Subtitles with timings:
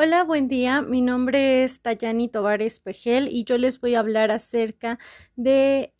[0.00, 0.80] Hola, buen día.
[0.80, 4.96] Mi nombre es Tayani Tovares Pejel y yo les voy a hablar acerca
[5.34, 5.92] de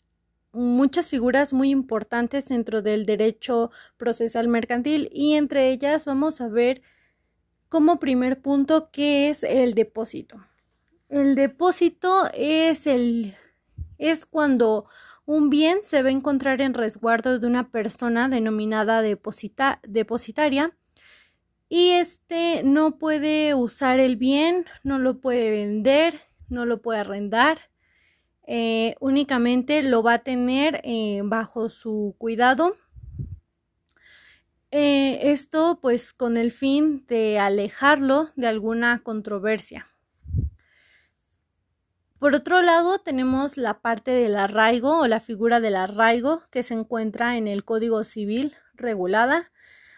[0.53, 6.81] muchas figuras muy importantes dentro del derecho procesal mercantil y entre ellas vamos a ver
[7.67, 10.37] como primer punto qué es el depósito.
[11.09, 13.35] El depósito es el
[13.97, 14.85] es cuando
[15.25, 20.78] un bien se va a encontrar en resguardo de una persona denominada depositaria
[21.69, 27.59] y este no puede usar el bien, no lo puede vender, no lo puede arrendar,
[28.47, 32.75] eh, únicamente lo va a tener eh, bajo su cuidado.
[34.71, 39.85] Eh, esto pues con el fin de alejarlo de alguna controversia.
[42.19, 46.73] Por otro lado, tenemos la parte del arraigo o la figura del arraigo que se
[46.73, 49.51] encuentra en el Código Civil regulada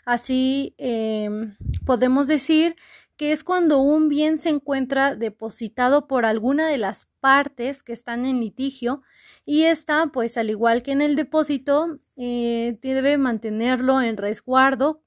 [0.06, 1.56] Así em,
[1.86, 2.76] podemos decir
[3.18, 8.26] que es cuando un bien se encuentra depositado por alguna de las partes que están
[8.26, 9.04] en litigio
[9.46, 15.04] y esta, pues al igual que en el depósito, eh, debe mantenerlo en resguardo.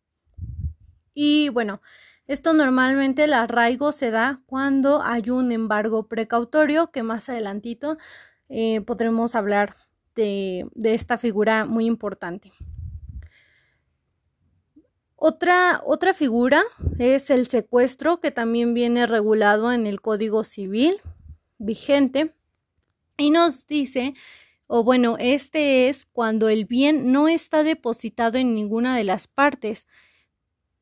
[1.13, 1.81] Y bueno,
[2.29, 7.97] esto normalmente el arraigo se da cuando hay un embargo precautorio, que más adelantito
[8.49, 9.75] eh, podremos hablar
[10.15, 12.53] de esta figura muy importante.
[15.27, 16.63] Otra, otra figura
[16.99, 21.01] es el secuestro, que también viene regulado en el Código Civil
[21.57, 22.35] vigente
[23.17, 24.13] y nos dice,
[24.67, 29.87] o bueno, este es cuando el bien no está depositado en ninguna de las partes.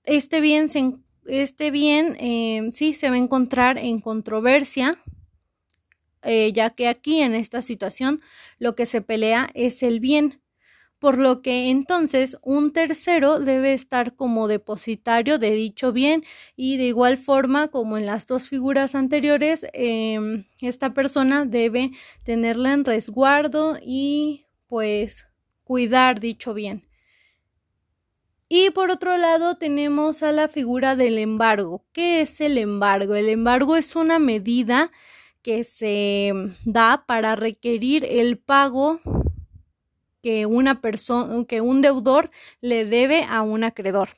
[0.02, 0.92] Este bien, se,
[1.26, 4.98] este bien eh, sí se va a encontrar en controversia,
[6.24, 8.20] eh, ya que aquí en esta situación
[8.58, 10.41] lo que se pelea es el bien
[11.02, 16.22] por lo que entonces un tercero debe estar como depositario de dicho bien
[16.54, 21.90] y de igual forma como en las dos figuras anteriores, em, esta persona debe
[22.22, 25.26] tenerla en resguardo y pues
[25.64, 26.84] cuidar dicho bien.
[28.48, 31.84] Y por otro lado tenemos a la figura del embargo.
[31.92, 33.16] ¿Qué es el embargo?
[33.16, 34.92] El embargo es una medida
[35.42, 36.32] que se
[36.64, 39.00] da para requerir el pago
[40.22, 44.10] que una persona, que un deudor le debe a un acreedor.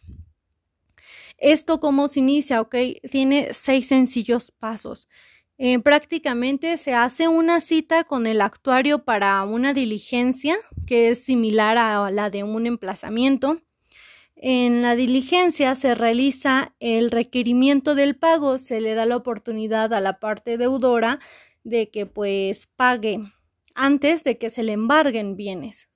[1.39, 2.77] Esto cómo se inicia, ok,
[3.11, 5.09] tiene seis sencillos pasos.
[5.57, 10.57] Eh, prácticamente se hace una cita con el actuario para una diligencia
[10.87, 13.61] que es similar a la de un emplazamiento.
[14.37, 20.01] En la diligencia se realiza el requerimiento del pago, se le da la oportunidad a
[20.01, 21.21] la parte deudora
[21.63, 23.21] de que pues pague
[23.75, 25.89] antes de que se le embarguen bienes.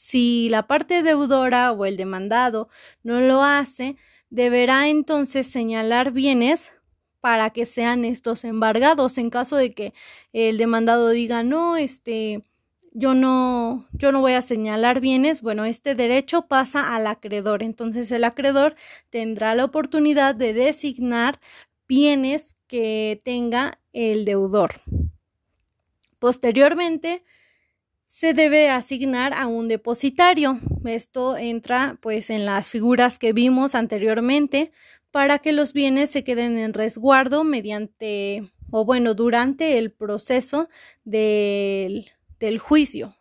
[0.00, 2.68] Si la parte deudora o el demandado
[3.02, 3.96] no lo hace,
[4.30, 6.70] deberá entonces señalar bienes
[7.20, 9.94] para que sean estos embargados en caso de que
[10.32, 12.44] el demandado diga no, este
[12.92, 17.64] yo no yo no voy a señalar bienes, bueno, este derecho pasa al acreedor.
[17.64, 18.76] Entonces el acreedor
[19.10, 21.40] tendrá la oportunidad de designar
[21.88, 24.80] bienes que tenga el deudor.
[26.20, 27.24] Posteriormente,
[28.08, 30.58] se debe asignar a un depositario.
[30.84, 34.72] Esto entra pues en las figuras que vimos anteriormente
[35.10, 40.68] para que los bienes se queden en resguardo mediante o bueno, durante el proceso
[41.04, 42.10] del,
[42.40, 43.14] del juicio.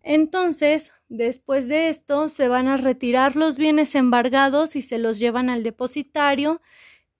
[0.00, 5.48] Entonces, después de esto, se van a retirar los bienes embargados y se los llevan
[5.48, 6.60] al depositario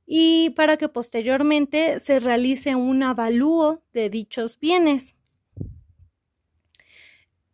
[0.05, 5.15] y para que posteriormente se realice un avalúo de dichos bienes.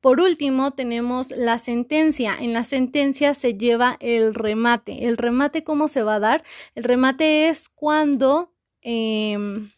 [0.00, 2.36] Por último, tenemos la sentencia.
[2.38, 5.06] En la sentencia se lleva el remate.
[5.06, 6.44] ¿El remate cómo se va a dar?
[6.76, 9.72] El remate es cuando, em,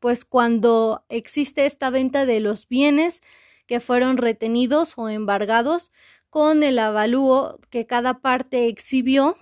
[0.00, 3.20] pues cuando existe esta venta de los bienes
[3.66, 5.90] que fueron retenidos o embargados
[6.30, 9.36] con el avalúo que cada parte exhibió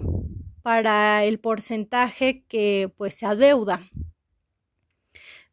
[0.63, 3.83] para el porcentaje que pues se adeuda.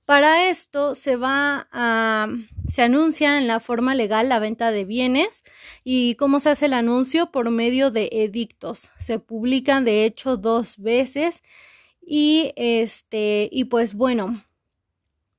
[0.06, 2.28] Para esto se va a,
[2.68, 5.44] se anuncia en la forma legal la venta de bienes
[5.84, 8.92] y cómo se hace el anuncio por medio de edictos.
[8.98, 11.44] Se publican de hecho dos veces
[12.02, 14.44] y este, y pues bueno,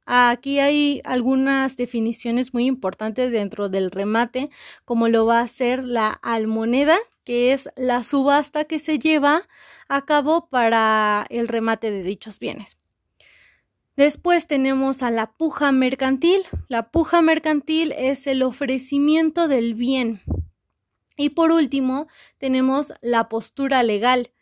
[0.05, 4.51] Aquí hay algunas definiciones muy importantes dentro del remate,
[4.85, 9.49] como lo va a ser la almoneda, que es la subasta que se lleva
[9.89, 12.82] a cabo para el remate de dichos bienes.
[13.97, 16.43] Después tenemos a la puja mercantil.
[16.69, 20.23] La puja mercantil es el ofrecimiento del bien.
[21.17, 22.09] Y por último,
[22.39, 24.33] tenemos la postura legal,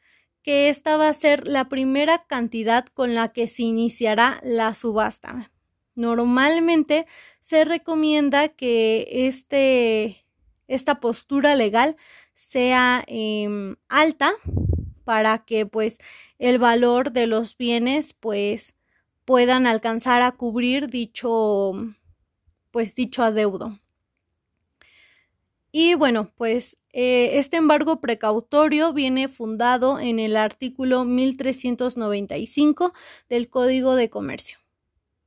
[0.42, 5.50] que esta va a ser la primera cantidad con la que se iniciará la subasta.
[5.96, 7.06] Normalmente
[7.40, 10.24] se recomienda que este,
[10.68, 11.96] esta postura legal
[12.34, 14.32] sea em, alta
[15.04, 15.98] para que pues
[16.38, 18.74] el valor de los bienes pues
[19.30, 21.70] puedan alcanzar a cubrir dicho
[22.72, 23.78] pues dicho adeudo.
[25.70, 32.92] Y bueno, pues eh, este embargo precautorio viene fundado en el artículo 1395
[33.28, 34.58] del Código de Comercio.